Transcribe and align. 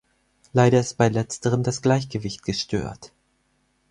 Leider 0.51 0.79
ist 0.79 0.97
bei 0.97 1.09
letzterem 1.09 1.61
das 1.61 1.83
Gleichgewicht 1.83 2.41
gestört. 2.43 3.11